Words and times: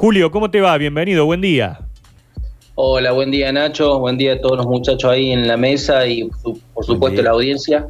Julio, 0.00 0.30
¿cómo 0.30 0.50
te 0.50 0.62
va? 0.62 0.78
Bienvenido, 0.78 1.26
buen 1.26 1.42
día. 1.42 1.78
Hola, 2.74 3.12
buen 3.12 3.30
día 3.30 3.52
Nacho, 3.52 3.98
buen 3.98 4.16
día 4.16 4.32
a 4.32 4.40
todos 4.40 4.56
los 4.56 4.66
muchachos 4.66 5.10
ahí 5.10 5.30
en 5.30 5.46
la 5.46 5.58
mesa 5.58 6.06
y 6.06 6.26
por 6.72 6.86
supuesto 6.86 7.20
la 7.20 7.32
audiencia. 7.32 7.86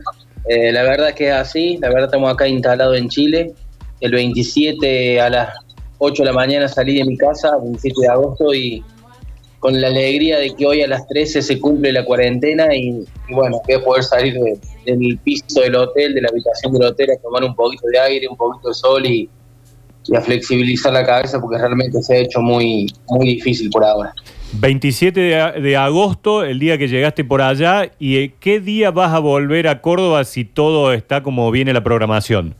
Eh, 0.48 0.72
la 0.72 0.82
verdad 0.82 1.14
que 1.14 1.28
es 1.28 1.34
así, 1.34 1.78
la 1.80 1.86
verdad 1.86 2.06
estamos 2.06 2.32
acá 2.32 2.48
instalados 2.48 2.98
en 2.98 3.08
Chile. 3.08 3.54
El 4.00 4.10
27 4.10 5.20
a 5.20 5.30
las 5.30 5.54
8 5.98 6.24
de 6.24 6.26
la 6.26 6.32
mañana 6.32 6.66
salí 6.66 6.98
de 6.98 7.04
mi 7.04 7.16
casa, 7.16 7.56
27 7.62 8.00
de 8.00 8.08
agosto, 8.08 8.52
y 8.52 8.82
con 9.60 9.80
la 9.80 9.86
alegría 9.86 10.40
de 10.40 10.52
que 10.56 10.66
hoy 10.66 10.82
a 10.82 10.88
las 10.88 11.06
13 11.06 11.42
se 11.42 11.60
cumple 11.60 11.92
la 11.92 12.04
cuarentena 12.04 12.74
y, 12.74 13.04
bueno, 13.28 13.62
voy 13.64 13.76
a 13.76 13.84
poder 13.84 14.02
salir 14.02 14.34
del 14.84 15.18
piso 15.22 15.60
del 15.60 15.76
hotel, 15.76 16.12
de 16.14 16.22
la 16.22 16.28
habitación 16.28 16.72
del 16.72 16.86
hotel, 16.86 17.12
a 17.12 17.22
tomar 17.22 17.44
un 17.44 17.54
poquito 17.54 17.86
de 17.86 18.00
aire, 18.00 18.26
un 18.26 18.36
poquito 18.36 18.66
de 18.66 18.74
sol 18.74 19.06
y, 19.06 19.30
y 20.06 20.16
a 20.16 20.20
flexibilizar 20.20 20.92
la 20.92 21.04
cabeza 21.04 21.40
porque 21.40 21.58
realmente 21.58 22.02
se 22.02 22.14
ha 22.14 22.18
hecho 22.18 22.40
muy, 22.40 22.86
muy 23.08 23.26
difícil 23.26 23.70
por 23.70 23.84
ahora. 23.84 24.14
27 24.52 25.20
de, 25.60 25.76
agosto, 25.76 26.44
el 26.44 26.58
día 26.58 26.76
que 26.76 26.88
llegaste 26.88 27.24
por 27.24 27.40
allá, 27.40 27.90
¿y 27.98 28.16
eh, 28.16 28.34
qué 28.40 28.60
día 28.60 28.90
vas 28.90 29.14
a 29.14 29.20
volver 29.20 29.68
a 29.68 29.80
Córdoba 29.80 30.24
si 30.24 30.44
todo 30.44 30.92
está 30.92 31.22
como 31.22 31.50
viene 31.50 31.72
la 31.72 31.84
programación? 31.84 32.54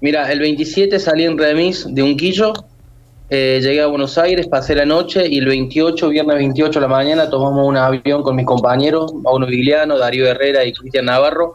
Mira, 0.00 0.30
el 0.30 0.38
27 0.38 0.98
salí 1.00 1.24
en 1.24 1.38
remis 1.38 1.86
de 1.88 2.02
Unquillo, 2.02 2.52
eh, 3.30 3.58
llegué 3.62 3.80
a 3.80 3.86
Buenos 3.86 4.16
Aires, 4.18 4.46
pasé 4.46 4.74
la 4.74 4.84
noche 4.84 5.26
y 5.26 5.38
el 5.38 5.46
28, 5.46 6.10
viernes 6.10 6.36
28 6.36 6.78
de 6.78 6.80
la 6.80 6.88
mañana, 6.88 7.30
tomamos 7.30 7.66
un 7.66 7.76
avión 7.76 8.22
con 8.22 8.36
mis 8.36 8.46
compañeros, 8.46 9.12
Pauno 9.24 9.46
Vigliano, 9.46 9.98
Darío 9.98 10.26
Herrera 10.26 10.64
y 10.64 10.72
Cristian 10.72 11.06
Navarro, 11.06 11.54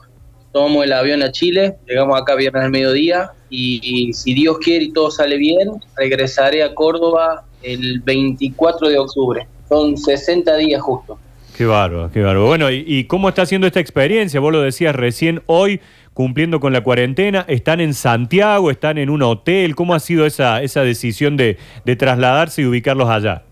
tomamos 0.52 0.86
el 0.86 0.94
avión 0.94 1.22
a 1.24 1.32
Chile, 1.32 1.76
llegamos 1.88 2.20
acá 2.20 2.36
viernes 2.36 2.64
al 2.64 2.72
mediodía 2.72 3.32
y, 3.50 4.12
si 4.14 4.34
Dios 4.34 4.58
quiere 4.60 4.86
y 4.86 4.92
todo 4.92 5.12
sale 5.12 5.38
bien, 5.38 5.70
regresaré 5.98 6.64
a 6.64 6.74
Córdoba 6.74 7.46
el 7.62 8.00
24 8.02 8.90
de 8.90 8.98
octubre. 8.98 9.48
Son 9.68 9.98
60 9.98 10.56
días 10.58 10.82
justo. 10.82 11.20
Qué 11.56 11.66
bárbaro, 11.66 12.10
qué 12.12 12.22
bárbaro. 12.22 12.48
Bueno, 12.48 12.72
¿y, 12.72 13.04
cómo 13.06 13.30
está 13.30 13.42
haciendo 13.42 13.68
esta 13.68 13.80
experiencia? 13.80 14.40
Vos 14.40 14.52
lo 14.52 14.62
decías 14.62 14.96
recién 14.96 15.42
hoy, 15.46 15.82
cumpliendo 16.14 16.60
con 16.60 16.74
la 16.74 16.82
cuarentena. 16.82 17.46
¿Están 17.48 17.82
en 17.82 17.94
Santiago? 17.94 18.72
¿Están 18.72 18.98
en 18.98 19.10
un 19.10 19.22
hotel? 19.24 19.76
¿Cómo 19.76 19.94
ha 19.94 20.00
sido 20.00 20.26
esa, 20.26 20.62
esa 20.62 20.84
decisión 20.84 21.38
de, 21.38 21.58
trasladarse 21.98 22.62
y 22.62 22.66
ubicarlos 22.66 23.10
allá? 23.10 23.44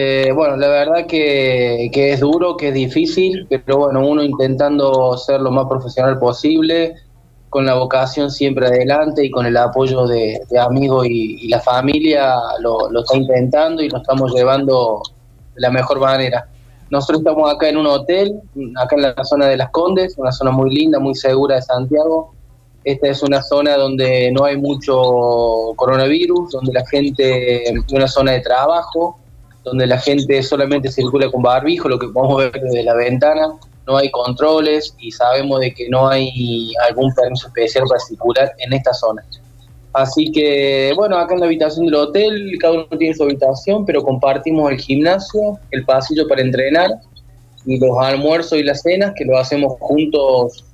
Eh, 0.00 0.30
bueno, 0.32 0.56
la 0.56 0.68
verdad 0.68 1.06
que, 1.08 1.90
es 1.92 2.20
duro, 2.20 2.56
que 2.56 2.68
es 2.68 2.74
difícil, 2.74 3.48
pero 3.48 3.78
bueno, 3.78 4.06
uno 4.06 4.22
intentando 4.22 5.18
ser 5.18 5.40
lo 5.40 5.50
más 5.50 5.66
profesional 5.66 6.20
posible, 6.20 6.94
con 7.50 7.66
la 7.66 7.74
vocación 7.74 8.30
siempre 8.30 8.68
adelante 8.68 9.26
y 9.26 9.30
con 9.32 9.44
el 9.44 9.56
apoyo 9.56 10.06
de, 10.06 10.38
amigos 10.56 11.04
y, 11.10 11.48
la 11.48 11.58
familia 11.58 12.32
lo, 12.60 12.96
está 12.96 13.16
intentando 13.16 13.82
y 13.82 13.88
lo 13.88 13.96
estamos 13.98 14.32
llevando 14.32 15.02
de 15.56 15.62
la 15.62 15.70
mejor 15.70 15.98
manera. 15.98 16.46
Nosotros 16.90 17.18
estamos 17.18 17.52
acá 17.52 17.68
en 17.68 17.78
un 17.78 17.88
hotel, 17.88 18.40
acá 18.80 18.94
en 18.94 19.02
la 19.02 19.24
zona 19.24 19.46
de 19.46 19.56
Las 19.56 19.70
Condes, 19.70 20.16
una 20.16 20.30
zona 20.30 20.52
muy 20.52 20.72
linda, 20.72 21.00
muy 21.00 21.16
segura 21.16 21.56
de 21.56 21.62
Santiago. 21.62 22.34
Esta 22.84 23.08
es 23.08 23.20
una 23.24 23.42
zona 23.42 23.76
donde 23.76 24.30
no 24.30 24.44
hay 24.44 24.58
mucho 24.58 25.72
coronavirus, 25.74 26.52
donde 26.52 26.72
la 26.72 26.86
gente, 26.86 27.64
es 27.64 27.92
una 27.92 28.06
zona 28.06 28.30
de 28.30 28.42
trabajo, 28.42 29.18
donde 29.64 29.86
la 29.86 29.98
gente 29.98 30.42
solamente 30.42 30.90
circula 30.90 31.30
con 31.30 31.42
barbijo, 31.42 31.88
lo 31.88 31.98
que 31.98 32.08
podemos 32.08 32.38
ver 32.38 32.52
desde 32.52 32.82
la 32.82 32.94
ventana 32.94 33.58
no 33.88 33.96
hay 33.96 34.10
controles 34.10 34.94
y 34.98 35.10
sabemos 35.10 35.60
de 35.60 35.72
que 35.72 35.88
no 35.88 36.08
hay 36.08 36.72
algún 36.88 37.12
permiso 37.14 37.48
especial 37.48 37.84
para 37.88 37.98
circular 38.00 38.52
en 38.58 38.74
esta 38.74 38.92
zona. 38.92 39.24
Así 39.94 40.30
que, 40.30 40.92
bueno, 40.94 41.16
acá 41.16 41.34
en 41.34 41.40
la 41.40 41.46
habitación 41.46 41.86
del 41.86 41.94
hotel, 41.94 42.52
cada 42.60 42.74
uno 42.74 42.98
tiene 42.98 43.14
su 43.14 43.24
habitación, 43.24 43.86
pero 43.86 44.02
compartimos 44.02 44.70
el 44.70 44.78
gimnasio, 44.78 45.58
el 45.70 45.84
pasillo 45.86 46.28
para 46.28 46.42
entrenar 46.42 46.90
y 47.64 47.80
los 47.80 47.98
almuerzos 47.98 48.58
y 48.58 48.62
las 48.62 48.82
cenas 48.82 49.12
que 49.16 49.24
lo 49.24 49.38
hacemos 49.38 49.72
juntos 49.80 50.64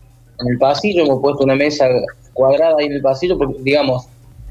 en 0.41 0.53
el 0.53 0.59
pasillo. 0.59 1.05
Hemos 1.05 1.23
puesto 1.23 1.45
una 1.45 1.55
mesa 1.55 1.87
cuadrada 2.33 2.75
ahí 2.81 2.87
en 2.87 2.95
el 2.95 3.03
pasillo 3.03 3.39
porque, 3.39 3.55
digamos, 3.61 4.07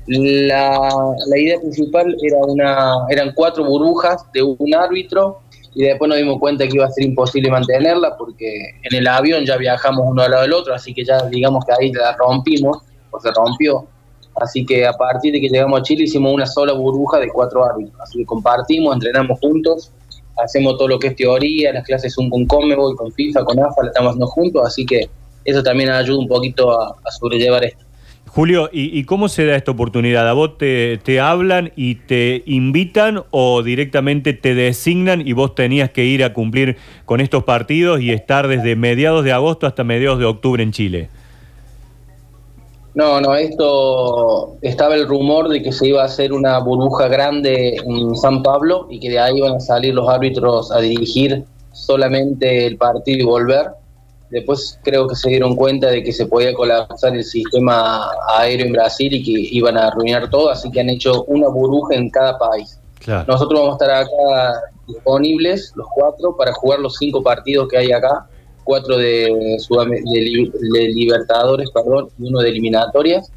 la, 0.07 0.89
la 1.27 1.37
idea 1.37 1.59
principal 1.59 2.15
era 2.21 2.37
una, 2.45 3.05
eran 3.09 3.31
cuatro 3.33 3.63
burbujas 3.63 4.25
de 4.33 4.43
un 4.43 4.73
árbitro 4.75 5.39
y 5.75 5.83
después 5.83 6.09
nos 6.09 6.17
dimos 6.17 6.39
cuenta 6.39 6.67
que 6.67 6.75
iba 6.75 6.85
a 6.85 6.89
ser 6.89 7.05
imposible 7.05 7.49
mantenerla 7.49 8.15
porque 8.17 8.45
en 8.83 8.97
el 8.97 9.07
avión 9.07 9.45
ya 9.45 9.57
viajamos 9.57 10.05
uno 10.07 10.21
al 10.21 10.31
lado 10.31 10.43
del 10.43 10.53
otro, 10.53 10.73
así 10.73 10.93
que 10.93 11.03
ya 11.03 11.25
digamos 11.27 11.65
que 11.65 11.73
ahí 11.73 11.91
la 11.91 12.15
rompimos, 12.15 12.77
o 13.11 13.19
se 13.19 13.31
rompió. 13.31 13.87
Así 14.35 14.65
que 14.65 14.85
a 14.85 14.93
partir 14.93 15.33
de 15.33 15.41
que 15.41 15.47
llegamos 15.47 15.79
a 15.79 15.83
Chile 15.83 16.03
hicimos 16.03 16.33
una 16.33 16.45
sola 16.45 16.73
burbuja 16.73 17.19
de 17.19 17.29
cuatro 17.29 17.63
árbitros. 17.63 17.99
Así 18.01 18.19
que 18.19 18.25
compartimos, 18.25 18.95
entrenamos 18.95 19.39
juntos, 19.39 19.91
hacemos 20.43 20.77
todo 20.77 20.87
lo 20.87 20.99
que 20.99 21.07
es 21.07 21.15
teoría, 21.15 21.71
las 21.71 21.85
clases 21.85 22.13
son 22.13 22.29
con 22.29 22.45
Comebo 22.45 22.95
con 22.95 23.11
FIFA, 23.11 23.45
con 23.45 23.59
AFA, 23.59 23.83
la 23.83 23.87
estamos 23.89 24.09
haciendo 24.09 24.27
juntos, 24.27 24.63
así 24.65 24.85
que 24.85 25.09
eso 25.45 25.61
también 25.61 25.89
ayuda 25.89 26.19
un 26.19 26.27
poquito 26.27 26.71
a 26.71 27.11
sobrellevar 27.19 27.63
esto. 27.63 27.82
Julio, 28.33 28.67
¿y, 28.73 29.03
cómo 29.03 29.29
se 29.29 29.45
da 29.45 29.55
esta 29.55 29.69
oportunidad? 29.69 30.27
¿A 30.27 30.33
vos 30.33 30.57
te, 30.57 31.19
hablan 31.21 31.71
y 31.75 31.95
te 31.95 32.41
invitan 32.47 33.25
o 33.29 33.61
directamente 33.61 34.33
te 34.33 34.55
designan 34.55 35.21
y 35.27 35.33
vos 35.33 35.53
tenías 35.53 35.91
que 35.91 36.05
ir 36.05 36.23
a 36.23 36.33
cumplir 36.33 36.77
con 37.05 37.21
estos 37.21 37.43
partidos 37.43 38.01
y 38.01 38.11
estar 38.11 38.47
desde 38.47 38.75
mediados 38.75 39.23
de 39.23 39.33
agosto 39.33 39.67
hasta 39.67 39.83
mediados 39.83 40.17
de 40.17 40.25
octubre 40.25 40.63
en 40.63 40.71
Chile? 40.71 41.09
No, 42.95 43.21
no, 43.21 43.35
esto 43.35 44.55
estaba 44.63 44.95
el 44.95 45.07
rumor 45.07 45.47
de 45.47 45.61
que 45.61 45.71
se 45.71 45.89
iba 45.89 46.01
a 46.01 46.05
hacer 46.05 46.33
una 46.33 46.57
burbuja 46.57 47.07
grande 47.09 47.75
en 47.75 48.15
San 48.15 48.41
Pablo 48.41 48.87
y 48.89 48.99
que 48.99 49.11
de 49.11 49.19
ahí 49.19 49.37
iban 49.37 49.57
a 49.57 49.59
salir 49.59 49.93
los 49.93 50.09
árbitros 50.09 50.71
a 50.71 50.79
dirigir 50.79 51.43
solamente 51.71 52.65
el 52.65 52.77
partido 52.77 53.19
y 53.19 53.25
volver 53.25 53.82
Después 54.33 54.79
creo 54.83 55.07
que 55.07 55.15
se 55.15 55.29
dieron 55.29 55.55
cuenta 55.55 55.91
de 55.91 56.01
que 56.01 56.11
se 56.11 56.25
podía 56.25 56.55
colapsar 56.55 57.15
el 57.15 57.23
sistema 57.23 58.09
aéreo 58.35 58.65
en 58.65 58.73
Brasil 58.73 59.13
y 59.13 59.23
que 59.23 59.31
iban 59.31 59.77
a 59.77 59.89
arruinar 59.89 60.27
todo, 60.31 60.49
así 60.49 60.71
que 60.71 60.79
han 60.79 60.89
hecho 60.89 61.23
una 61.25 61.49
burbuja 61.49 61.93
en 61.93 62.09
cada 62.09 62.39
país. 62.39 62.79
Nosotros 63.27 63.59
vamos 63.59 63.79
a 63.79 63.85
estar 63.85 63.91
acá 63.91 64.63
disponibles, 64.87 65.71
los 65.75 65.85
cuatro, 65.93 66.35
para 66.35 66.51
jugar 66.51 66.79
los 66.79 66.95
cinco 66.95 67.21
partidos 67.21 67.67
que 67.67 67.77
hay 67.77 67.91
acá, 67.91 68.27
cuatro 68.63 68.97
de, 68.97 69.29
de, 69.69 70.87
Libertadores, 70.95 71.69
perdón, 71.69 72.09
y 72.17 72.27
uno 72.27 72.39
de 72.39 72.49
eliminatorias. 72.49 73.31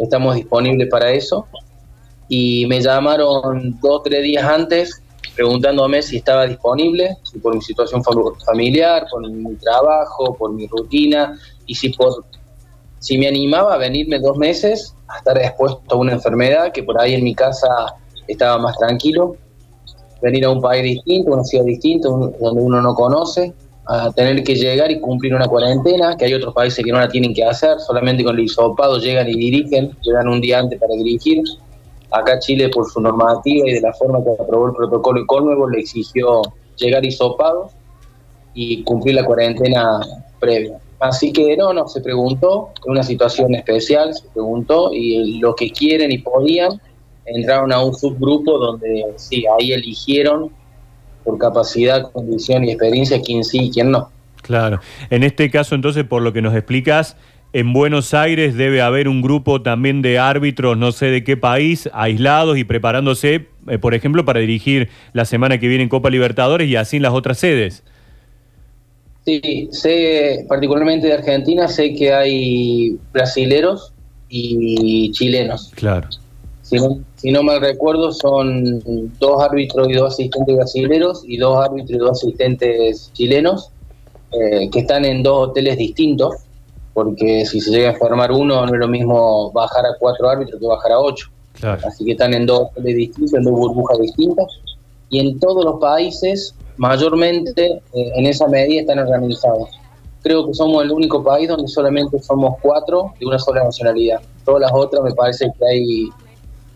Estamos 0.00 0.34
disponibles 0.34 0.88
para 0.88 1.12
eso. 1.12 1.46
Y 2.28 2.66
me 2.66 2.80
llamaron 2.80 3.78
dos 3.80 4.00
o 4.00 4.02
tres 4.02 4.24
días 4.24 4.44
antes 4.44 5.00
preguntándome 5.34 6.02
si 6.02 6.18
estaba 6.18 6.46
disponible, 6.46 7.16
si 7.22 7.38
por 7.38 7.54
mi 7.54 7.62
situación 7.62 8.02
familiar, 8.44 9.06
por 9.10 9.28
mi 9.28 9.54
trabajo, 9.56 10.34
por 10.34 10.52
mi 10.52 10.66
rutina, 10.66 11.38
y 11.66 11.74
si 11.74 11.90
por 11.90 12.24
si 12.98 13.18
me 13.18 13.28
animaba 13.28 13.74
a 13.74 13.78
venirme 13.78 14.18
dos 14.18 14.38
meses 14.38 14.94
a 15.08 15.18
estar 15.18 15.36
expuesto 15.38 15.94
a 15.94 15.98
una 15.98 16.12
enfermedad, 16.12 16.72
que 16.72 16.82
por 16.82 16.98
ahí 16.98 17.14
en 17.14 17.22
mi 17.22 17.34
casa 17.34 17.68
estaba 18.26 18.58
más 18.58 18.78
tranquilo, 18.78 19.36
venir 20.22 20.46
a 20.46 20.50
un 20.50 20.62
país 20.62 20.82
distinto, 20.82 21.32
una 21.32 21.44
ciudad 21.44 21.66
distinta, 21.66 22.08
donde 22.08 22.62
uno 22.62 22.80
no 22.80 22.94
conoce, 22.94 23.52
a 23.86 24.10
tener 24.12 24.42
que 24.42 24.54
llegar 24.54 24.90
y 24.90 25.00
cumplir 25.00 25.34
una 25.34 25.46
cuarentena, 25.46 26.16
que 26.16 26.24
hay 26.24 26.32
otros 26.34 26.54
países 26.54 26.82
que 26.82 26.90
no 26.90 26.98
la 26.98 27.08
tienen 27.08 27.34
que 27.34 27.44
hacer, 27.44 27.78
solamente 27.80 28.24
con 28.24 28.34
el 28.36 28.44
hisopado 28.44 28.98
llegan 28.98 29.28
y 29.28 29.34
dirigen, 29.34 29.94
llegan 30.02 30.28
un 30.28 30.40
día 30.40 30.60
antes 30.60 30.80
para 30.80 30.94
dirigir, 30.94 31.42
Acá 32.14 32.38
Chile, 32.38 32.68
por 32.68 32.88
su 32.88 33.00
normativa 33.00 33.68
y 33.68 33.72
de 33.72 33.80
la 33.80 33.92
forma 33.92 34.22
que 34.22 34.30
aprobó 34.40 34.68
el 34.68 34.74
protocolo 34.74 35.20
y 35.20 35.26
Colnuevo, 35.26 35.68
le 35.68 35.80
exigió 35.80 36.42
llegar 36.76 37.04
hisopado 37.04 37.70
y 38.54 38.82
cumplir 38.84 39.16
la 39.16 39.24
cuarentena 39.24 40.00
previa. 40.38 40.78
Así 41.00 41.32
que 41.32 41.56
no, 41.56 41.72
no, 41.72 41.88
se 41.88 42.00
preguntó, 42.00 42.70
en 42.84 42.92
una 42.92 43.02
situación 43.02 43.54
especial, 43.54 44.14
se 44.14 44.28
preguntó, 44.32 44.90
y 44.92 45.38
los 45.38 45.54
que 45.56 45.70
quieren 45.70 46.12
y 46.12 46.18
podían 46.18 46.80
entraron 47.26 47.72
a 47.72 47.82
un 47.82 47.94
subgrupo 47.94 48.58
donde 48.58 49.04
sí, 49.16 49.44
ahí 49.58 49.72
eligieron 49.72 50.50
por 51.24 51.38
capacidad, 51.38 52.12
condición 52.12 52.64
y 52.64 52.70
experiencia 52.70 53.20
quién 53.20 53.44
sí 53.44 53.64
y 53.64 53.70
quién 53.70 53.90
no. 53.90 54.10
Claro. 54.42 54.80
En 55.08 55.22
este 55.22 55.50
caso, 55.50 55.74
entonces, 55.74 56.04
por 56.04 56.20
lo 56.20 56.32
que 56.32 56.42
nos 56.42 56.54
explicas, 56.54 57.16
en 57.54 57.72
Buenos 57.72 58.14
Aires 58.14 58.56
debe 58.56 58.82
haber 58.82 59.06
un 59.06 59.22
grupo 59.22 59.62
también 59.62 60.02
de 60.02 60.18
árbitros, 60.18 60.76
no 60.76 60.90
sé 60.90 61.06
de 61.06 61.22
qué 61.22 61.36
país, 61.36 61.88
aislados 61.92 62.58
y 62.58 62.64
preparándose, 62.64 63.46
eh, 63.68 63.78
por 63.78 63.94
ejemplo, 63.94 64.24
para 64.24 64.40
dirigir 64.40 64.88
la 65.12 65.24
semana 65.24 65.60
que 65.60 65.68
viene 65.68 65.84
en 65.84 65.88
Copa 65.88 66.10
Libertadores 66.10 66.68
y 66.68 66.74
así 66.74 66.96
en 66.96 67.04
las 67.04 67.12
otras 67.12 67.38
sedes. 67.38 67.84
Sí, 69.24 69.68
sé, 69.70 70.44
particularmente 70.48 71.06
de 71.06 71.12
Argentina, 71.12 71.68
sé 71.68 71.94
que 71.94 72.12
hay 72.12 72.98
brasileros 73.12 73.92
y 74.28 75.12
chilenos. 75.12 75.70
Claro. 75.76 76.08
Si 76.62 76.74
no, 76.76 76.98
si 77.14 77.30
no 77.30 77.44
mal 77.44 77.60
recuerdo, 77.60 78.10
son 78.10 78.82
dos 79.20 79.40
árbitros 79.40 79.88
y 79.90 79.92
dos 79.92 80.14
asistentes 80.14 80.56
brasileros 80.56 81.22
y 81.24 81.36
dos 81.36 81.64
árbitros 81.64 81.90
y 81.92 81.98
dos 81.98 82.10
asistentes 82.10 83.12
chilenos 83.12 83.70
eh, 84.32 84.68
que 84.72 84.80
están 84.80 85.04
en 85.04 85.22
dos 85.22 85.50
hoteles 85.50 85.78
distintos 85.78 86.34
porque 86.94 87.44
si 87.44 87.60
se 87.60 87.70
llega 87.70 87.90
a 87.90 87.94
formar 87.94 88.32
uno 88.32 88.64
no 88.64 88.72
es 88.72 88.80
lo 88.80 88.88
mismo 88.88 89.50
bajar 89.52 89.84
a 89.84 89.98
cuatro 89.98 90.30
árbitros 90.30 90.60
que 90.60 90.66
bajar 90.66 90.92
a 90.92 91.00
ocho. 91.00 91.28
Así 91.62 92.04
que 92.04 92.12
están 92.12 92.34
en 92.34 92.46
dos 92.46 92.68
distintos, 92.76 93.34
en 93.34 93.44
dos 93.44 93.54
burbujas 93.54 93.98
distintas. 93.98 94.46
Y 95.10 95.20
en 95.20 95.38
todos 95.38 95.64
los 95.64 95.80
países, 95.80 96.54
mayormente 96.76 97.66
eh, 97.66 98.12
en 98.16 98.26
esa 98.26 98.48
medida 98.48 98.80
están 98.80 98.98
organizados. 98.98 99.68
Creo 100.22 100.46
que 100.46 100.54
somos 100.54 100.82
el 100.82 100.90
único 100.90 101.22
país 101.22 101.48
donde 101.48 101.68
solamente 101.68 102.18
somos 102.22 102.54
cuatro 102.62 103.12
de 103.18 103.26
una 103.26 103.38
sola 103.38 103.64
nacionalidad. 103.64 104.20
Todas 104.44 104.62
las 104.62 104.72
otras 104.72 105.02
me 105.02 105.12
parece 105.12 105.52
que 105.58 105.66
hay 105.66 106.08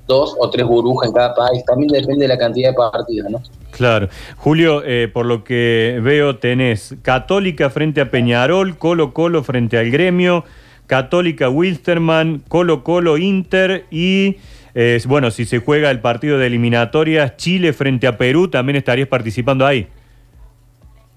dos 0.08 0.34
o 0.40 0.50
tres 0.50 0.66
burbujas 0.66 1.10
en 1.10 1.14
cada 1.14 1.34
país. 1.34 1.64
También 1.64 1.92
depende 1.92 2.24
de 2.24 2.28
la 2.28 2.38
cantidad 2.38 2.70
de 2.70 2.74
partidos, 2.74 3.30
¿no? 3.30 3.40
Claro. 3.70 4.08
Julio, 4.36 4.82
eh, 4.84 5.08
por 5.12 5.26
lo 5.26 5.44
que 5.44 6.00
veo, 6.02 6.38
tenés 6.38 6.96
Católica 7.02 7.70
frente 7.70 8.00
a 8.00 8.10
Peñarol, 8.10 8.76
Colo 8.78 9.12
Colo 9.14 9.44
frente 9.44 9.78
al 9.78 9.90
Gremio, 9.90 10.44
Católica 10.86 11.48
Wilstermann, 11.48 12.42
Colo 12.48 12.82
Colo 12.82 13.18
Inter 13.18 13.84
y, 13.90 14.36
eh, 14.74 15.00
bueno, 15.06 15.30
si 15.30 15.44
se 15.44 15.58
juega 15.58 15.90
el 15.90 16.00
partido 16.00 16.38
de 16.38 16.46
eliminatorias, 16.46 17.36
Chile 17.36 17.72
frente 17.72 18.06
a 18.06 18.16
Perú, 18.16 18.48
también 18.48 18.76
estarías 18.76 19.06
participando 19.06 19.64
ahí. 19.66 19.86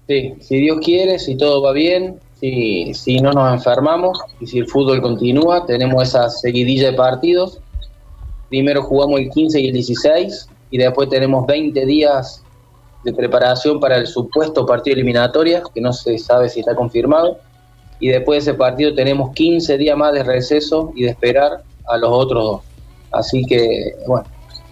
Sí, 0.06 0.34
si 0.40 0.56
Dios 0.58 0.78
quiere, 0.84 1.18
si 1.18 1.36
todo 1.36 1.62
va 1.62 1.72
bien, 1.72 2.16
si, 2.38 2.92
si 2.92 3.18
no 3.20 3.32
nos 3.32 3.52
enfermamos 3.54 4.20
y 4.40 4.46
si 4.46 4.58
el 4.58 4.66
fútbol 4.66 5.00
continúa, 5.00 5.64
tenemos 5.64 6.02
esa 6.02 6.28
seguidilla 6.28 6.90
de 6.90 6.96
partidos. 6.96 7.60
Primero 8.52 8.82
jugamos 8.82 9.18
el 9.18 9.30
15 9.30 9.60
y 9.60 9.68
el 9.68 9.72
16 9.72 10.46
y 10.70 10.76
después 10.76 11.08
tenemos 11.08 11.46
20 11.46 11.86
días 11.86 12.42
de 13.02 13.14
preparación 13.14 13.80
para 13.80 13.96
el 13.96 14.06
supuesto 14.06 14.66
partido 14.66 14.92
eliminatoria, 14.92 15.62
que 15.74 15.80
no 15.80 15.90
se 15.94 16.18
sabe 16.18 16.50
si 16.50 16.60
está 16.60 16.74
confirmado 16.74 17.38
y 17.98 18.08
después 18.08 18.44
de 18.44 18.50
ese 18.50 18.58
partido 18.58 18.94
tenemos 18.94 19.32
15 19.32 19.78
días 19.78 19.96
más 19.96 20.12
de 20.12 20.22
receso 20.22 20.92
y 20.94 21.04
de 21.04 21.08
esperar 21.08 21.62
a 21.88 21.96
los 21.96 22.10
otros 22.12 22.44
dos. 22.44 22.60
Así 23.12 23.42
que, 23.46 23.94
bueno, 24.06 24.26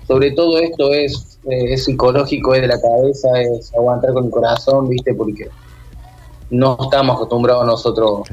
sobre 0.06 0.32
todo 0.32 0.58
esto 0.58 0.92
es, 0.92 1.38
eh, 1.48 1.72
es 1.72 1.86
psicológico, 1.86 2.54
es 2.54 2.60
de 2.60 2.68
la 2.68 2.78
cabeza, 2.78 3.28
es 3.40 3.72
aguantar 3.72 4.12
con 4.12 4.26
el 4.26 4.30
corazón, 4.30 4.90
¿viste? 4.90 5.14
Porque 5.14 5.48
no 6.50 6.76
estamos 6.82 7.16
acostumbrados 7.16 7.64
nosotros, 7.64 8.28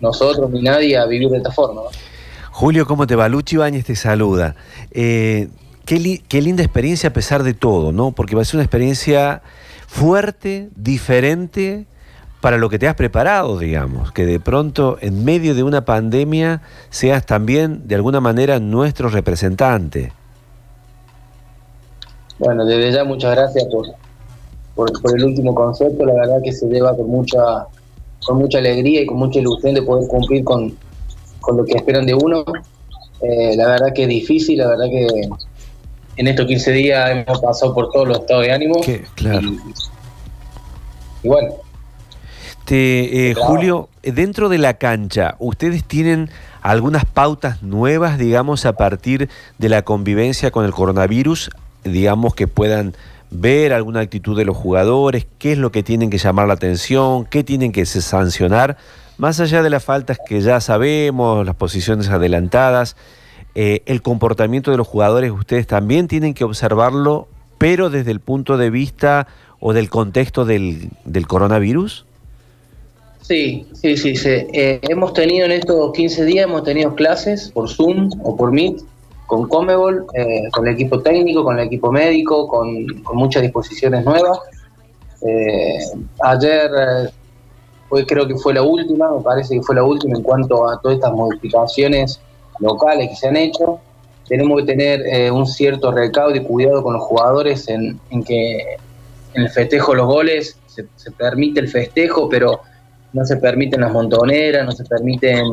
nosotros 0.00 0.48
ni 0.48 0.62
nadie 0.62 0.96
a 0.96 1.06
vivir 1.06 1.28
de 1.28 1.38
esta 1.38 1.50
forma. 1.50 1.82
Julio, 2.56 2.86
¿cómo 2.86 3.06
te 3.06 3.16
va? 3.16 3.28
Luchi 3.28 3.58
Bañez 3.58 3.84
te 3.84 3.94
saluda. 3.96 4.56
Eh, 4.90 5.50
qué, 5.84 6.22
qué 6.26 6.40
linda 6.40 6.62
experiencia 6.62 7.10
a 7.10 7.12
pesar 7.12 7.42
de 7.42 7.52
todo, 7.52 7.92
¿no? 7.92 8.12
Porque 8.12 8.34
va 8.34 8.40
a 8.40 8.44
ser 8.46 8.56
una 8.56 8.64
experiencia 8.64 9.42
fuerte, 9.86 10.70
diferente, 10.74 11.84
para 12.40 12.56
lo 12.56 12.70
que 12.70 12.78
te 12.78 12.88
has 12.88 12.94
preparado, 12.94 13.58
digamos, 13.58 14.10
que 14.10 14.24
de 14.24 14.40
pronto 14.40 14.96
en 15.02 15.22
medio 15.22 15.54
de 15.54 15.64
una 15.64 15.84
pandemia 15.84 16.62
seas 16.88 17.26
también 17.26 17.86
de 17.88 17.94
alguna 17.94 18.22
manera 18.22 18.58
nuestro 18.58 19.10
representante. 19.10 20.14
Bueno, 22.38 22.64
desde 22.64 22.90
ya 22.90 23.04
muchas 23.04 23.32
gracias 23.32 23.66
por, 23.66 23.86
por, 25.02 25.14
el 25.14 25.24
último 25.26 25.54
concepto, 25.54 26.06
la 26.06 26.14
verdad 26.14 26.40
que 26.42 26.52
se 26.52 26.66
lleva 26.68 26.96
con 26.96 27.10
mucha, 27.10 27.66
con 28.24 28.38
mucha 28.38 28.56
alegría 28.56 29.02
y 29.02 29.06
con 29.06 29.18
mucha 29.18 29.40
ilusión 29.40 29.74
de 29.74 29.82
poder 29.82 30.08
cumplir 30.08 30.42
con, 30.42 30.74
lo 31.56 31.64
que 31.64 31.76
esperan 31.76 32.06
de 32.06 32.14
uno. 32.14 32.44
Eh, 33.22 33.56
la 33.56 33.66
verdad 33.68 33.92
que 33.94 34.02
es 34.02 34.08
difícil, 34.08 34.58
la 34.58 34.68
verdad 34.68 34.86
que 34.90 35.06
en 36.16 36.26
estos 36.26 36.46
15 36.46 36.72
días 36.72 37.10
hemos 37.10 37.40
pasado 37.40 37.74
por 37.74 37.90
todos 37.90 38.08
los 38.08 38.18
estados 38.20 38.44
de 38.44 38.52
ánimo. 38.52 38.80
claro. 39.14 39.48
y 41.22 41.28
bueno, 41.28 41.54
eh, 42.68 43.34
Julio, 43.36 43.88
dentro 44.02 44.48
de 44.48 44.58
la 44.58 44.74
cancha, 44.74 45.36
¿ustedes 45.38 45.84
tienen 45.84 46.30
algunas 46.62 47.04
pautas 47.04 47.62
nuevas, 47.62 48.18
digamos, 48.18 48.66
a 48.66 48.72
partir 48.72 49.28
de 49.58 49.68
la 49.68 49.82
convivencia 49.82 50.50
con 50.50 50.64
el 50.64 50.72
coronavirus? 50.72 51.50
Digamos, 51.84 52.34
que 52.34 52.48
puedan 52.48 52.94
ver 53.30 53.72
alguna 53.72 54.00
actitud 54.00 54.36
de 54.36 54.44
los 54.44 54.56
jugadores, 54.56 55.26
qué 55.38 55.52
es 55.52 55.58
lo 55.58 55.72
que 55.72 55.82
tienen 55.82 56.10
que 56.10 56.18
llamar 56.18 56.46
la 56.46 56.54
atención, 56.54 57.24
qué 57.24 57.44
tienen 57.44 57.72
que 57.72 57.84
sancionar, 57.86 58.76
más 59.18 59.40
allá 59.40 59.62
de 59.62 59.70
las 59.70 59.84
faltas 59.84 60.18
que 60.26 60.40
ya 60.40 60.60
sabemos, 60.60 61.44
las 61.44 61.56
posiciones 61.56 62.08
adelantadas, 62.08 62.96
eh, 63.54 63.82
el 63.86 64.02
comportamiento 64.02 64.70
de 64.70 64.76
los 64.76 64.86
jugadores, 64.86 65.30
ustedes 65.30 65.66
también 65.66 66.08
tienen 66.08 66.34
que 66.34 66.44
observarlo, 66.44 67.28
pero 67.58 67.88
desde 67.88 68.10
el 68.10 68.20
punto 68.20 68.58
de 68.58 68.70
vista 68.70 69.26
o 69.60 69.72
del 69.72 69.88
contexto 69.88 70.44
del, 70.44 70.90
coronavirus. 71.26 72.04
Sí, 73.22 73.66
sí, 73.72 73.96
sí. 73.96 74.14
sí. 74.14 74.28
Eh, 74.28 74.80
hemos 74.82 75.14
tenido 75.14 75.46
en 75.46 75.52
estos 75.52 75.92
15 75.92 76.24
días, 76.26 76.44
hemos 76.44 76.62
tenido 76.62 76.94
clases 76.94 77.50
por 77.50 77.68
Zoom 77.68 78.10
o 78.22 78.36
por 78.36 78.52
Meet 78.52 78.82
con 79.26 79.48
Comebol, 79.48 80.06
eh, 80.14 80.48
con 80.52 80.66
el 80.66 80.74
equipo 80.74 81.00
técnico, 81.00 81.44
con 81.44 81.58
el 81.58 81.66
equipo 81.66 81.90
médico, 81.90 82.46
con, 82.46 82.86
muchas 83.14 83.42
disposiciones 83.42 84.04
nuevas. 84.04 84.38
Eh, 85.22 85.78
ayer 86.22 86.70
fue, 87.88 88.06
creo 88.06 88.26
que 88.26 88.36
fue 88.36 88.54
la 88.54 88.62
última, 88.62 89.10
me 89.10 89.22
parece 89.22 89.56
que 89.56 89.62
fue 89.62 89.74
la 89.74 89.84
última 89.84 90.16
en 90.16 90.22
cuanto 90.22 90.68
a 90.68 90.80
todas 90.80 90.96
estas 90.96 91.12
modificaciones 91.12 92.20
locales 92.60 93.10
que 93.10 93.16
se 93.16 93.28
han 93.28 93.36
hecho. 93.36 93.80
Tenemos 94.28 94.60
que 94.60 94.66
tener 94.66 95.30
un 95.32 95.46
cierto 95.46 95.92
recaudo 95.92 96.34
y 96.34 96.40
cuidado 96.40 96.82
con 96.82 96.94
los 96.94 97.02
jugadores 97.02 97.68
en, 97.68 98.00
que 98.24 98.76
en 99.34 99.42
el 99.42 99.50
festejo 99.50 99.94
los 99.94 100.06
goles 100.06 100.58
se, 100.66 100.86
se 100.96 101.10
permite 101.12 101.60
el 101.60 101.68
festejo, 101.68 102.28
pero 102.28 102.60
no 103.12 103.24
se 103.24 103.36
permiten 103.36 103.80
las 103.80 103.92
montoneras, 103.92 104.64
no 104.66 104.72
se 104.72 104.84
permiten 104.84 105.52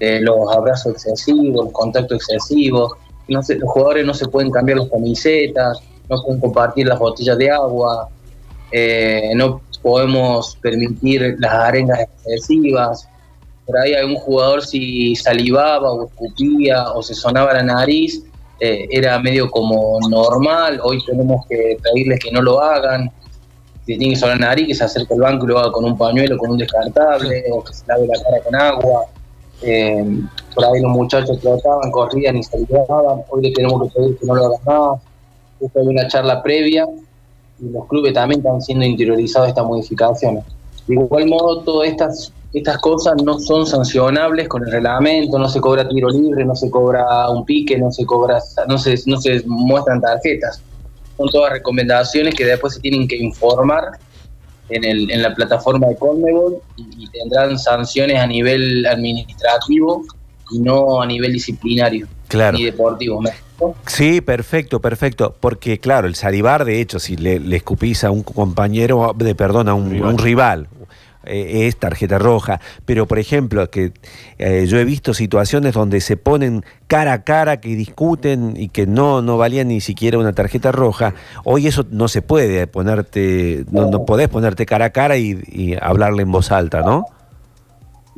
eh, 0.00 0.20
los 0.20 0.54
abrazos 0.54 0.94
excesivos, 0.94 1.64
los 1.66 1.72
contactos 1.72 2.16
excesivos, 2.16 2.92
no 3.28 3.40
los 3.40 3.70
jugadores 3.70 4.06
no 4.06 4.14
se 4.14 4.28
pueden 4.28 4.50
cambiar 4.50 4.78
las 4.78 4.88
camisetas, 4.88 5.80
no 6.08 6.22
pueden 6.22 6.40
compartir 6.40 6.86
las 6.86 6.98
botellas 6.98 7.38
de 7.38 7.50
agua, 7.50 8.08
eh, 8.70 9.32
no 9.34 9.60
podemos 9.82 10.56
permitir 10.60 11.36
las 11.38 11.52
arengas 11.52 12.00
excesivas. 12.00 13.08
Por 13.66 13.78
ahí 13.78 13.94
algún 13.94 14.16
jugador 14.16 14.64
si 14.64 15.16
salivaba 15.16 15.92
o 15.92 16.06
escupía 16.06 16.90
o 16.92 17.02
se 17.02 17.14
sonaba 17.14 17.54
la 17.54 17.62
nariz, 17.62 18.22
eh, 18.60 18.86
era 18.90 19.18
medio 19.18 19.50
como 19.50 19.98
normal, 20.08 20.80
hoy 20.82 20.98
tenemos 21.04 21.46
que 21.46 21.76
pedirles 21.82 22.20
que 22.20 22.30
no 22.30 22.42
lo 22.42 22.60
hagan 22.60 23.10
si 23.86 23.98
tiene 23.98 24.14
que 24.14 24.20
sonar 24.20 24.40
nariz, 24.40 24.66
que 24.66 24.74
se 24.74 24.84
acerque 24.84 25.12
al 25.14 25.20
banco 25.20 25.44
y 25.44 25.48
lo 25.48 25.58
haga 25.58 25.72
con 25.72 25.84
un 25.84 25.98
pañuelo, 25.98 26.38
con 26.38 26.50
un 26.50 26.58
descartable, 26.58 27.44
o 27.52 27.62
que 27.62 27.74
se 27.74 27.86
lave 27.86 28.06
la 28.06 28.22
cara 28.22 28.42
con 28.42 28.54
agua. 28.54 29.06
Eh, 29.60 30.20
por 30.54 30.64
ahí 30.64 30.80
los 30.80 30.92
muchachos 30.92 31.38
trataban, 31.40 31.90
corrían 31.90 32.36
y 32.36 32.42
se 32.42 32.56
ayudaban. 32.56 33.22
Hoy 33.28 33.42
le 33.42 33.52
tenemos 33.52 33.82
que 33.82 33.98
pedir 33.98 34.18
que 34.18 34.26
no 34.26 34.34
lo 34.34 34.46
hagan 34.46 34.60
más. 34.66 35.00
Esto 35.60 35.80
hay 35.80 35.86
una 35.86 36.06
charla 36.08 36.42
previa 36.42 36.86
y 37.60 37.68
los 37.70 37.86
clubes 37.86 38.12
también 38.12 38.40
están 38.40 38.60
siendo 38.60 38.84
interiorizados 38.84 39.48
estas 39.48 39.64
modificaciones. 39.64 40.44
De 40.86 40.94
igual 40.94 41.26
modo, 41.26 41.62
todas 41.62 41.88
estas, 41.88 42.32
estas 42.52 42.78
cosas 42.78 43.14
no 43.24 43.38
son 43.38 43.66
sancionables 43.66 44.48
con 44.48 44.64
el 44.64 44.72
reglamento, 44.72 45.38
no 45.38 45.48
se 45.48 45.60
cobra 45.60 45.88
tiro 45.88 46.10
libre, 46.10 46.44
no 46.44 46.54
se 46.54 46.70
cobra 46.70 47.30
un 47.30 47.44
pique, 47.44 47.78
no 47.78 47.90
se 47.90 48.04
cobra, 48.04 48.38
no 48.68 48.78
se, 48.78 48.96
no 49.06 49.20
se 49.20 49.42
muestran 49.46 50.00
tarjetas 50.00 50.62
son 51.16 51.28
todas 51.28 51.52
recomendaciones 51.52 52.34
que 52.34 52.44
después 52.44 52.74
se 52.74 52.80
tienen 52.80 53.06
que 53.06 53.16
informar 53.16 53.98
en, 54.68 54.84
el, 54.84 55.10
en 55.10 55.22
la 55.22 55.34
plataforma 55.34 55.88
de 55.88 55.96
Conmebol 55.96 56.58
y, 56.76 57.08
tendrán 57.10 57.58
sanciones 57.58 58.18
a 58.18 58.26
nivel 58.26 58.86
administrativo 58.86 60.04
y 60.54 60.60
no 60.60 61.02
a 61.02 61.06
nivel 61.06 61.32
disciplinario 61.32 62.06
claro. 62.28 62.56
ni 62.56 62.64
deportivo. 62.64 63.22
Sí, 63.86 64.20
perfecto, 64.20 64.80
perfecto. 64.80 65.34
Porque, 65.38 65.78
claro, 65.78 66.06
el 66.06 66.14
salivar, 66.14 66.64
de 66.64 66.80
hecho, 66.80 66.98
si 66.98 67.16
le, 67.16 67.40
le 67.40 67.56
escupís 67.56 68.04
a 68.04 68.10
un 68.10 68.22
compañero, 68.22 69.14
de 69.16 69.34
perdón, 69.34 69.68
a 69.68 69.74
un, 69.74 70.02
un 70.02 70.18
rival 70.18 70.68
eh, 71.26 71.66
es 71.66 71.76
tarjeta 71.76 72.18
roja. 72.18 72.60
Pero, 72.84 73.06
por 73.06 73.18
ejemplo, 73.18 73.68
que 73.70 73.92
eh, 74.38 74.66
yo 74.68 74.78
he 74.78 74.84
visto 74.84 75.14
situaciones 75.14 75.74
donde 75.74 76.00
se 76.00 76.16
ponen 76.16 76.64
cara 76.86 77.12
a 77.12 77.24
cara, 77.24 77.60
que 77.60 77.74
discuten 77.76 78.54
y 78.56 78.68
que 78.68 78.86
no, 78.86 79.22
no 79.22 79.38
valían 79.38 79.68
ni 79.68 79.80
siquiera 79.80 80.18
una 80.18 80.32
tarjeta 80.32 80.72
roja. 80.72 81.14
Hoy 81.44 81.66
eso 81.66 81.86
no 81.90 82.08
se 82.08 82.22
puede 82.22 82.66
ponerte, 82.66 83.64
no, 83.70 83.90
no 83.90 84.04
podés 84.04 84.28
ponerte 84.28 84.66
cara 84.66 84.86
a 84.86 84.90
cara 84.90 85.16
y, 85.16 85.76
hablarle 85.80 86.22
en 86.22 86.32
voz 86.32 86.52
alta, 86.52 86.82
¿no? 86.82 87.06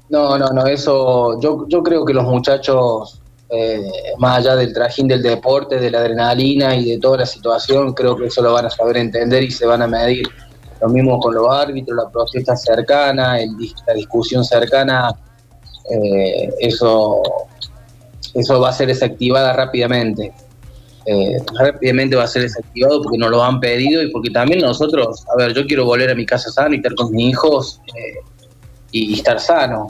No, 0.08 0.38
no, 0.38 0.48
no, 0.50 0.66
eso 0.66 1.40
yo, 1.40 1.66
yo 1.68 1.82
creo 1.82 2.04
que 2.04 2.14
los 2.14 2.24
muchachos, 2.24 3.20
eh, 3.50 3.90
más 4.18 4.38
allá 4.38 4.56
del 4.56 4.72
trajín 4.72 5.08
del 5.08 5.22
deporte, 5.22 5.78
de 5.78 5.90
la 5.90 5.98
adrenalina 5.98 6.76
y 6.76 6.90
de 6.90 6.98
toda 6.98 7.18
la 7.18 7.26
situación, 7.26 7.92
creo 7.92 8.16
que 8.16 8.26
eso 8.26 8.42
lo 8.42 8.52
van 8.52 8.66
a 8.66 8.70
saber 8.70 8.98
entender 8.98 9.42
y 9.42 9.50
se 9.50 9.66
van 9.66 9.82
a 9.82 9.86
medir 9.86 10.26
lo 10.80 10.88
mismo 10.88 11.18
con 11.18 11.34
los 11.34 11.48
árbitros, 11.50 11.96
la 11.96 12.10
protesta 12.10 12.54
cercana, 12.56 13.38
la 13.86 13.94
discusión 13.94 14.44
cercana, 14.44 15.10
eh, 15.90 16.50
eso, 16.60 17.22
eso 18.34 18.60
va 18.60 18.68
a 18.68 18.72
ser 18.72 18.88
desactivada 18.88 19.52
rápidamente. 19.52 20.32
Eh, 21.06 21.38
rápidamente 21.58 22.16
va 22.16 22.24
a 22.24 22.26
ser 22.26 22.42
desactivado 22.42 23.00
porque 23.00 23.16
nos 23.16 23.30
lo 23.30 23.42
han 23.42 23.60
pedido 23.60 24.02
y 24.02 24.10
porque 24.10 24.30
también 24.30 24.60
nosotros, 24.60 25.24
a 25.32 25.36
ver, 25.36 25.54
yo 25.54 25.64
quiero 25.66 25.84
volver 25.84 26.10
a 26.10 26.16
mi 26.16 26.26
casa 26.26 26.50
sano 26.50 26.74
y 26.74 26.78
estar 26.78 26.94
con 26.96 27.12
mis 27.12 27.30
hijos 27.30 27.80
eh, 27.94 28.18
y, 29.04 29.14
estar 29.14 29.40
sano. 29.40 29.88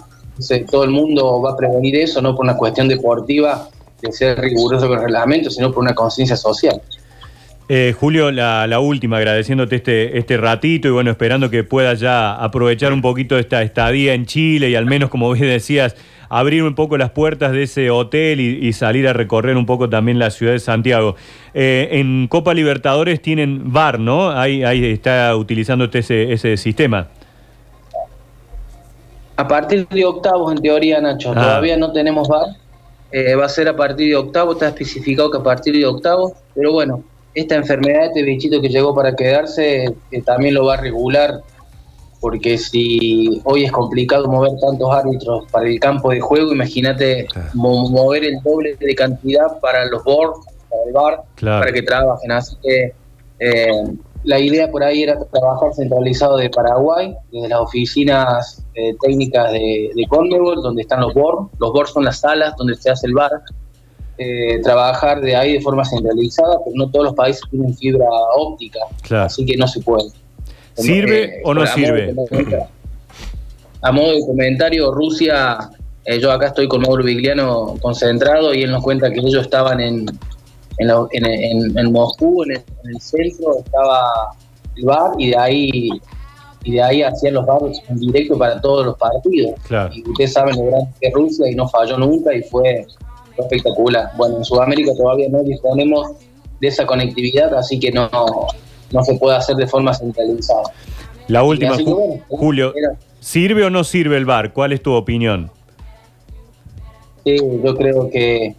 todo 0.71 0.85
el 0.85 0.91
mundo 0.91 1.41
va 1.41 1.53
a 1.53 1.57
prevenir 1.57 1.97
eso, 1.97 2.21
no 2.23 2.35
por 2.35 2.45
una 2.45 2.57
cuestión 2.57 2.89
deportiva, 2.89 3.69
porque 4.01 4.13
ser 4.13 4.39
riguroso 4.41 4.89
con 4.89 4.99
el 4.99 5.05
reglamento, 5.05 5.51
sino 5.51 5.73
por 5.73 5.83
una 5.83 5.95
conciencia 5.95 6.37
social. 6.37 6.81
Eh, 7.69 7.95
Julio, 7.99 8.31
la, 8.31 8.67
la, 8.69 8.79
última, 8.79 9.17
agradeciéndote 9.17 9.77
este, 9.77 10.19
este 10.19 10.37
ratito 10.37 10.87
y 10.87 10.93
bueno, 10.93 11.11
esperando 11.11 11.51
que 11.51 11.65
puedas 11.65 11.99
ya 11.99 12.33
aprovechar 12.35 12.93
un 12.93 13.03
poquito 13.03 13.39
esta 13.39 13.63
estadía 13.63 14.15
en 14.15 14.25
Chile 14.27 14.71
y 14.71 14.77
al 14.77 14.87
menos, 14.87 15.11
como 15.11 15.33
bien 15.33 15.47
decías, 15.47 15.97
abrir 16.29 16.63
un 16.63 16.75
poco 16.75 16.97
las 16.97 17.11
puertas 17.11 17.53
de 17.53 17.65
ese 17.65 17.91
hotel 17.91 18.41
y, 18.41 18.73
salir 18.73 19.09
a 19.09 19.13
recorrer 19.13 19.57
un 19.57 19.67
poco 19.67 19.89
también 19.89 20.19
la 20.19 20.31
ciudad 20.31 20.53
de 20.53 20.61
Santiago. 20.61 21.17
Eh, 21.55 21.89
en 21.93 22.29
Copa 22.29 22.55
Libertadores 22.55 23.21
tienen 23.21 23.73
VAR, 23.73 23.99
¿no? 23.99 24.31
Ahí, 24.31 24.63
ahí 24.63 24.85
está 24.85 25.35
utilizando 25.37 25.89
ese, 25.93 26.33
ese 26.33 26.57
sistema. 26.57 27.09
A 29.37 29.47
partir 29.47 29.87
de 29.89 30.05
octavos, 30.05 30.53
en 30.53 30.59
teoría, 30.59 31.01
Nacho, 31.01 31.33
ah. 31.33 31.35
todavía 31.35 31.77
no 31.77 31.93
tenemos 31.93 32.29
VAR. 32.29 32.57
Eh, 33.13 33.35
va 33.35 33.47
a 33.47 33.49
ser 33.49 33.69
a 33.69 33.77
partir 33.77 34.09
de 34.09 34.17
octavos, 34.17 34.57
está 34.57 34.69
especificado 34.69 35.31
que 35.31 35.39
a 35.39 35.43
partir 35.43 35.75
de 35.75 35.87
octavos, 35.87 36.33
pero 36.55 36.73
bueno, 36.73 37.05
esta 37.35 37.55
enfermedad, 37.55 38.07
este 38.07 38.23
bichito 38.23 38.61
que 38.61 38.69
llegó 38.69 38.95
para 38.95 39.15
quedarse, 39.15 39.85
eh, 40.11 40.23
también 40.23 40.55
lo 40.55 40.67
va 40.67 40.75
a 40.75 40.77
regular, 40.79 41.43
porque 42.21 42.59
si 42.59 43.41
hoy 43.45 43.65
es 43.65 43.73
complicado 43.73 44.27
mover 44.27 44.53
tantos 44.59 44.93
árbitros 44.93 45.45
para 45.53 45.69
el 45.69 45.79
campo 45.79 46.11
de 46.11 46.21
juego, 46.21 46.53
imagínate 46.53 47.29
mover 47.55 48.25
el 48.25 48.41
doble 48.43 48.75
de 48.75 48.95
cantidad 48.95 49.61
para 49.61 49.85
los 49.87 50.03
boards, 50.03 50.41
para 50.69 50.83
el 50.87 50.93
bar, 50.93 51.23
para 51.41 51.73
que 51.73 51.83
trabajen. 51.83 52.33
Así 52.33 52.57
que 52.63 52.93
eh, 53.39 53.83
la 54.27 54.41
idea 54.41 54.69
por 54.71 54.83
ahí 54.83 55.05
era 55.05 55.19
trabajar 55.33 55.73
centralizado 55.73 56.37
de 56.37 56.51
Paraguay, 56.51 57.15
desde 57.31 57.49
las 57.49 57.61
oficinas 57.61 58.65
eh, 58.75 58.95
técnicas 59.01 59.53
de, 59.53 59.91
de 59.95 60.07
Conmebol, 60.09 60.63
donde 60.63 60.83
están 60.83 61.01
los 61.01 61.15
boards. 61.15 61.49
Los 61.61 61.73
boards 61.73 61.93
son 61.93 62.05
las 62.05 62.21
salas 62.21 62.55
donde 62.57 62.75
se 62.75 62.91
hace 62.91 63.07
el 63.07 63.15
bar 63.15 63.31
eh, 64.19 64.61
trabajar 64.63 65.21
de 65.21 65.37
ahí 65.37 65.53
de 65.53 65.61
forma 65.61 65.85
centralizada, 65.85 66.59
pero 66.65 66.75
no 66.75 66.91
todos 66.91 67.05
los 67.07 67.15
países 67.15 67.43
tienen 67.51 67.73
fibra 67.77 68.07
óptica, 68.37 68.81
así 69.11 69.47
que 69.47 69.57
no 69.57 69.69
se 69.69 69.81
puede. 69.81 70.11
¿Sirve 70.75 71.25
eh, 71.25 71.43
o 71.45 71.55
no 71.55 71.65
sirve? 71.67 72.13
A 73.83 73.93
modo 73.93 74.13
de 74.13 74.27
comentario, 74.27 74.93
Rusia, 74.93 75.71
yo 76.21 76.33
acá 76.33 76.49
estoy 76.49 76.67
con 76.67 76.81
Mauro 76.81 77.05
Vigliano 77.05 77.77
concentrado 77.81 78.53
y 78.53 78.63
él 78.63 78.73
nos 78.73 78.83
cuenta 78.83 79.11
que 79.11 79.21
ellos 79.21 79.45
estaban 79.45 79.81
en, 79.81 80.07
en, 80.79 81.93
Moscú, 81.93 82.45
en 82.45 82.63
el, 82.85 83.01
centro, 83.01 83.59
estaba 83.59 84.03
el 84.77 84.85
bar 84.85 85.13
y 85.19 85.31
de 85.31 85.37
ahí 85.37 85.91
y 86.65 86.73
de 86.73 86.83
ahí 86.83 87.03
hacían 87.03 87.35
los 87.35 87.47
bares 87.47 87.81
en 87.89 87.99
directo 87.99 88.37
para 88.37 88.61
todos 88.61 88.87
los 88.87 88.99
partidos. 88.99 89.55
Y 89.93 90.09
ustedes 90.11 90.33
saben 90.33 90.57
lo 90.57 90.67
grande 90.67 90.89
que 91.01 91.09
es 91.09 91.15
Rusia 91.15 91.49
y 91.51 91.55
no 91.55 91.69
falló 91.69 91.97
nunca 91.97 92.35
y 92.35 92.43
fue 92.43 92.85
espectacular. 93.39 94.11
Bueno, 94.17 94.39
en 94.39 94.45
Sudamérica 94.45 94.93
todavía 94.97 95.29
no 95.31 95.43
disponemos 95.45 96.09
de 96.61 96.69
esa 96.69 96.85
conectividad, 96.85 97.55
así 97.55 97.79
que 97.79 97.93
no, 97.93 98.11
no 98.91 99.05
se 99.05 99.15
puede 99.15 99.37
hacer 99.37 99.57
de 99.57 99.67
forma 99.67 99.95
centralizada. 99.95 100.73
La 101.29 101.43
última, 101.43 101.77
Julio, 102.29 102.73
¿sirve 103.21 103.65
o 103.65 103.71
no 103.71 103.85
sirve 103.85 104.17
el 104.17 104.25
bar? 104.25 104.53
¿Cuál 104.53 104.73
es 104.73 104.83
tu 104.83 104.93
opinión? 104.93 105.51
Sí, 107.25 107.37
yo 107.65 107.77
creo 107.77 108.09
que 108.11 108.55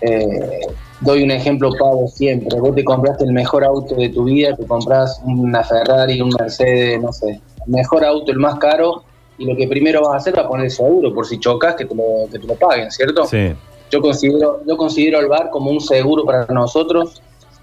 eh, 0.00 0.60
doy 1.02 1.22
un 1.22 1.30
ejemplo 1.30 1.70
pavo 1.78 2.08
siempre. 2.08 2.58
Vos 2.58 2.74
te 2.74 2.84
compraste 2.84 3.24
el 3.24 3.32
mejor 3.32 3.64
auto 3.64 3.94
de 3.94 4.08
tu 4.08 4.24
vida, 4.24 4.56
te 4.56 4.66
compras 4.66 5.20
una 5.24 5.62
Ferrari, 5.62 6.20
un 6.20 6.30
Mercedes, 6.38 7.00
no 7.00 7.12
sé, 7.12 7.40
el 7.66 7.72
mejor 7.72 8.04
auto, 8.04 8.32
el 8.32 8.38
más 8.38 8.58
caro, 8.58 9.02
y 9.38 9.44
lo 9.44 9.56
que 9.56 9.66
primero 9.66 10.02
vas 10.02 10.14
a 10.14 10.16
hacer 10.16 10.38
es 10.38 10.44
poner 10.44 10.70
seguro, 10.70 11.12
por 11.12 11.26
si 11.26 11.38
chocas, 11.38 11.74
que 11.74 11.84
te 11.84 11.94
lo, 11.94 12.04
que 12.30 12.38
te 12.38 12.46
lo 12.46 12.54
paguen, 12.54 12.90
¿cierto? 12.90 13.24
Sí. 13.26 13.52
Yo 13.90 14.00
considero, 14.00 14.60
yo 14.66 14.76
considero 14.76 15.18
al 15.18 15.28
bar 15.28 15.50
como 15.50 15.70
un 15.70 15.80
seguro 15.80 16.24
para 16.24 16.46
nosotros 16.46 17.20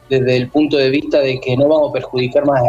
desde 0.09 0.35
el 0.37 0.49
punto 0.49 0.77
de 0.77 0.89
vista 0.89 1.19
de 1.19 1.39
que 1.39 1.55
no 1.55 1.67
vamos 1.67 1.89
a 1.89 1.93
perjudicar 1.93 2.45
más. 2.45 2.63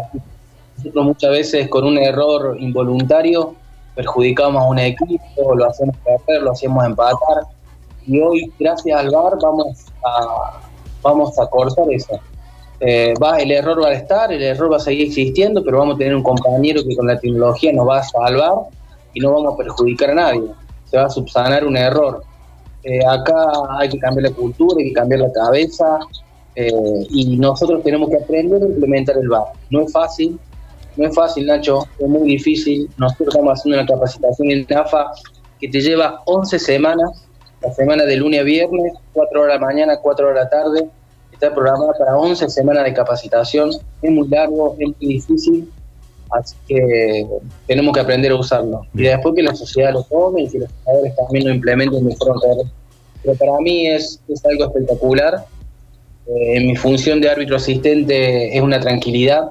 Nosotros 0.79 1.05
muchas 1.05 1.31
veces 1.31 1.69
con 1.69 1.85
un 1.85 1.99
error 1.99 2.57
involuntario 2.59 3.55
perjudicamos 3.95 4.63
a 4.63 4.67
un 4.67 4.79
equipo, 4.79 5.55
lo 5.55 5.67
hacemos 5.67 5.97
perder, 5.99 6.43
lo 6.43 6.53
hacemos 6.53 6.85
empatar. 6.85 7.45
Y 8.11 8.21
hoy, 8.21 8.53
gracias 8.59 8.99
al 8.99 9.09
bar, 9.11 9.35
vamos 9.41 9.87
a, 10.05 10.61
vamos 11.01 11.39
a 11.39 11.47
cortar 11.47 11.85
eso. 11.93 12.19
Eh, 12.81 13.15
va, 13.23 13.39
el 13.39 13.53
error 13.53 13.81
va 13.81 13.91
a 13.91 13.93
estar, 13.93 14.33
el 14.33 14.43
error 14.43 14.73
va 14.73 14.79
a 14.79 14.81
seguir 14.81 15.07
existiendo, 15.07 15.63
pero 15.63 15.79
vamos 15.79 15.95
a 15.95 15.99
tener 15.99 16.17
un 16.17 16.25
compañero 16.25 16.83
que 16.83 16.97
con 16.97 17.07
la 17.07 17.21
tecnología 17.21 17.73
nos 17.73 17.87
va 17.87 18.01
a 18.01 18.03
salvar 18.03 18.55
y 19.15 19.21
no 19.21 19.33
vamos 19.33 19.55
a 19.55 19.57
perjudicar 19.59 20.11
a 20.11 20.15
nadie. 20.15 20.43
Se 20.87 20.97
va 20.97 21.05
a 21.05 21.11
subsanar 21.11 21.65
un 21.65 21.77
error. 21.77 22.25
Eh, 22.83 22.99
acá 23.07 23.53
hay 23.79 23.89
que 23.89 23.99
cambiar 24.01 24.29
la 24.29 24.35
cultura, 24.35 24.75
hay 24.81 24.89
que 24.89 24.95
cambiar 24.95 25.21
la 25.21 25.33
cabeza 25.33 26.01
eh, 26.57 26.73
y 27.11 27.37
nosotros 27.37 27.81
tenemos 27.85 28.11
que 28.11 28.17
aprender 28.17 28.61
a 28.61 28.67
implementar 28.67 29.19
el 29.19 29.29
VAR. 29.29 29.53
No 29.71 29.83
es 29.83 29.93
fácil, 29.93 30.37
no 30.97 31.07
es 31.07 31.15
fácil, 31.15 31.47
Nacho, 31.47 31.87
es 31.97 32.09
muy 32.09 32.29
difícil. 32.29 32.91
Nosotros 32.97 33.29
estamos 33.29 33.53
haciendo 33.57 33.83
una 33.83 33.87
capacitación 33.87 34.51
en 34.51 34.67
NAFA 34.69 35.13
que 35.61 35.69
te 35.69 35.81
lleva 35.81 36.23
11 36.25 36.59
semanas, 36.59 37.25
la 37.63 37.73
semana 37.75 38.05
de 38.05 38.17
lunes 38.17 38.41
a 38.41 38.43
viernes, 38.43 38.95
4 39.13 39.41
horas 39.41 39.55
de 39.55 39.61
la 39.61 39.67
mañana, 39.67 39.99
4 40.01 40.27
horas 40.27 40.35
de 40.37 40.45
la 40.45 40.51
tarde. 40.51 40.91
Está 41.33 41.55
programada 41.55 41.93
para 41.99 42.17
11 42.17 42.49
semanas 42.51 42.85
de 42.85 42.95
capacitación. 42.95 43.71
Es 44.03 44.11
muy 44.11 44.29
largo, 44.29 44.77
es 44.79 44.89
muy 44.89 44.97
difícil, 45.01 45.69
Así 46.31 46.55
que 46.69 47.27
tenemos 47.67 47.93
que 47.93 48.01
aprender 48.01 48.31
a 48.31 48.37
usarlo. 48.37 48.83
Y 48.95 49.03
después 49.03 49.35
que 49.35 49.43
la 49.43 49.55
sociedad 49.55 49.93
lo 49.93 50.05
tome 50.05 50.43
y 50.43 50.49
que 50.49 50.61
los 50.61 50.71
jugadores 50.85 51.17
también 51.17 51.47
lo 51.47 51.55
implementen 51.55 52.07
de 52.07 52.17
forma 52.17 52.41
Pero 53.23 53.35
para 53.35 53.53
mí 53.61 53.89
es, 53.89 54.21
es 54.29 54.45
algo 54.45 54.67
espectacular. 54.67 55.45
Eh, 56.27 56.57
en 56.57 56.69
mi 56.69 56.77
función 56.77 57.21
de 57.21 57.31
árbitro 57.31 57.57
asistente 57.57 58.57
es 58.57 58.63
una 58.63 58.79
tranquilidad 58.79 59.51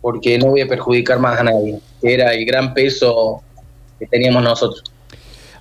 porque 0.00 0.38
no 0.38 0.50
voy 0.50 0.60
a 0.60 0.68
perjudicar 0.68 1.18
más 1.18 1.40
a 1.40 1.44
nadie, 1.44 1.80
que 2.00 2.14
era 2.14 2.32
el 2.34 2.44
gran 2.44 2.74
peso 2.74 3.42
que 3.98 4.06
teníamos 4.06 4.42
nosotros. 4.44 4.84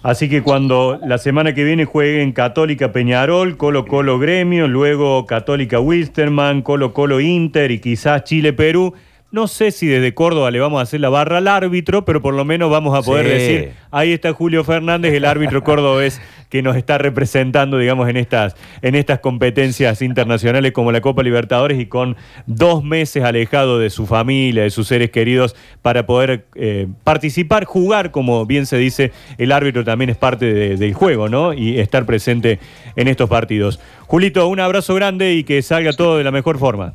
Así 0.04 0.28
que 0.28 0.44
cuando 0.44 1.00
la 1.02 1.18
semana 1.18 1.54
que 1.54 1.64
viene 1.64 1.86
jueguen 1.86 2.34
Católica 2.34 2.92
Peñarol, 2.92 3.56
Colo 3.56 3.86
Colo 3.86 4.20
Gremio, 4.20 4.68
luego 4.68 5.26
Católica 5.26 5.80
Wilstermann, 5.80 6.62
Colo 6.62 6.92
Colo 6.92 7.22
Inter 7.22 7.72
y 7.72 7.80
quizás 7.80 8.26
Chile 8.26 8.52
Perú, 8.52 8.94
no 9.34 9.48
sé 9.48 9.72
si 9.72 9.88
desde 9.88 10.14
Córdoba 10.14 10.52
le 10.52 10.60
vamos 10.60 10.80
a 10.80 10.84
hacer 10.84 11.02
la 11.02 11.10
barra 11.10 11.40
al 11.40 11.48
árbitro, 11.48 12.06
pero 12.06 12.22
por 12.22 12.36
lo 12.36 12.46
menos 12.46 12.70
vamos 12.70 12.96
a 12.96 13.02
poder 13.02 13.26
decir, 13.28 13.72
ahí 13.90 14.14
está 14.14 14.32
Julio 14.32 14.64
Fernández, 14.64 15.12
el 15.12 15.26
árbitro 15.26 15.64
cordobés 15.66 16.22
que 16.50 16.62
nos 16.62 16.76
está 16.76 17.00
representando, 17.00 17.80
digamos, 17.80 18.08
en 18.10 18.18
estas, 18.18 18.56
en 18.84 18.94
estas 18.94 19.22
competencias 19.22 20.04
internacionales 20.04 20.72
como 20.72 20.92
la 20.92 21.02
Copa 21.02 21.24
Libertadores 21.24 21.80
y 21.80 21.88
con 21.88 22.16
dos 22.46 22.84
meses 22.84 23.24
alejado 23.24 23.80
de 23.80 23.90
su 23.90 24.06
familia, 24.06 24.62
de 24.62 24.70
sus 24.70 24.88
seres 24.88 25.10
queridos, 25.10 25.56
para 25.82 26.06
poder 26.06 26.46
eh, 26.54 26.86
participar, 27.04 27.66
jugar, 27.66 28.12
como 28.12 28.46
bien 28.46 28.68
se 28.68 28.78
dice, 28.78 29.14
el 29.40 29.52
árbitro 29.52 29.84
también 29.84 30.12
es 30.12 30.18
parte 30.18 30.78
del 30.78 30.94
juego, 30.94 31.28
¿no? 31.28 31.54
Y 31.54 31.80
estar 31.80 32.06
presente 32.06 32.60
en 32.96 33.08
estos 33.08 33.32
partidos. 33.32 33.80
Julito, 34.06 34.48
un 34.48 34.60
abrazo 34.60 34.94
grande 34.94 35.34
y 35.34 35.44
que 35.44 35.60
salga 35.64 35.92
todo 35.94 36.20
de 36.20 36.24
la 36.24 36.30
mejor 36.30 36.60
forma. 36.60 36.94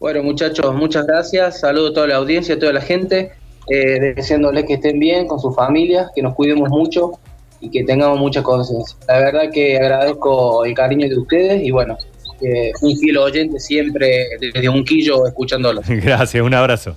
Bueno, 0.00 0.22
muchachos, 0.22 0.74
muchas 0.74 1.06
gracias. 1.06 1.60
Saludo 1.60 1.88
a 1.88 1.92
toda 1.92 2.06
la 2.06 2.16
audiencia, 2.16 2.54
a 2.54 2.58
toda 2.58 2.72
la 2.72 2.80
gente, 2.80 3.32
eh, 3.68 4.14
deseándoles 4.14 4.64
que 4.64 4.74
estén 4.74 4.98
bien 5.00 5.26
con 5.26 5.40
sus 5.40 5.54
familias, 5.54 6.10
que 6.14 6.22
nos 6.22 6.34
cuidemos 6.34 6.68
mucho 6.68 7.12
y 7.60 7.70
que 7.70 7.82
tengamos 7.84 8.18
mucha 8.18 8.42
conciencia. 8.42 8.96
La 9.08 9.18
verdad 9.18 9.50
que 9.52 9.76
agradezco 9.76 10.64
el 10.64 10.74
cariño 10.74 11.08
de 11.08 11.18
ustedes 11.18 11.62
y 11.62 11.70
bueno, 11.72 11.98
un 12.82 12.96
fiel 12.96 13.18
oyente 13.18 13.58
siempre 13.58 14.28
desde 14.40 14.68
un 14.68 14.84
quillo 14.84 15.26
escuchándolo. 15.26 15.82
Gracias, 15.88 16.42
un 16.42 16.54
abrazo. 16.54 16.96